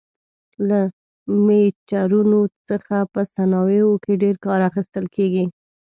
[0.67, 0.79] له
[1.45, 5.45] میټرونو څخه په صنایعو کې ډېر کار اخیستل کېږي.